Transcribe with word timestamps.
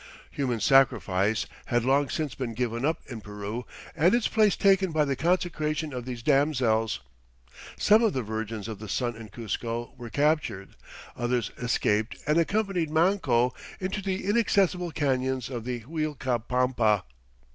Human 0.31 0.59
sacrifice 0.59 1.45
had 1.67 1.85
long 1.85 2.09
since 2.09 2.33
been 2.33 2.55
given 2.55 2.83
up 2.85 3.01
in 3.05 3.21
Peru 3.21 3.67
and 3.95 4.15
its 4.15 4.27
place 4.27 4.55
taken 4.55 4.91
by 4.91 5.05
the 5.05 5.15
consecration 5.15 5.93
of 5.93 6.05
these 6.05 6.23
damsels. 6.23 7.01
Some 7.77 8.01
of 8.03 8.13
the 8.13 8.23
Virgins 8.23 8.67
of 8.67 8.79
the 8.79 8.89
Sun 8.89 9.15
in 9.15 9.29
Cuzco 9.29 9.93
were 9.95 10.09
captured. 10.09 10.69
Others 11.15 11.51
escaped 11.55 12.15
and 12.25 12.39
accompanied 12.39 12.89
Manco 12.89 13.53
into 13.79 14.01
the 14.01 14.25
inaccessible 14.25 14.89
canyons 14.89 15.51
of 15.51 15.65
Uilcapampa. 15.65 17.03